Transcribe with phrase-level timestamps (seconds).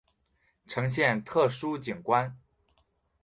[0.65, 2.35] 呈现特殊景观